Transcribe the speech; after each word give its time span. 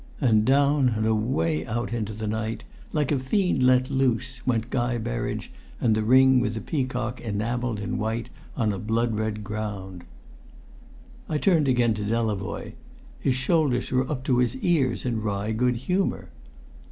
And 0.19 0.45
down 0.45 0.89
and 0.97 1.05
away 1.05 1.63
out 1.67 1.93
into 1.93 2.13
the 2.13 2.25
night, 2.25 2.63
like 2.91 3.11
a 3.11 3.19
fiend 3.19 3.61
let 3.61 3.91
loose, 3.91 4.41
went 4.47 4.71
Guy 4.71 4.97
Berridge 4.97 5.51
and 5.79 5.93
the 5.93 6.01
ring 6.03 6.39
with 6.39 6.55
the 6.55 6.59
peacock 6.59 7.21
enamelled 7.21 7.79
in 7.79 7.99
white 7.99 8.31
on 8.57 8.73
a 8.73 8.79
blood 8.79 9.13
red 9.13 9.43
ground. 9.43 10.03
I 11.29 11.37
turned 11.37 11.67
again 11.67 11.93
to 11.93 12.03
Delavoye. 12.03 12.73
His 13.19 13.35
shoulders 13.35 13.91
were 13.91 14.09
up 14.09 14.23
to 14.23 14.39
his 14.39 14.55
ears 14.63 15.05
in 15.05 15.21
wry 15.21 15.51
good 15.51 15.75
humour. 15.77 16.29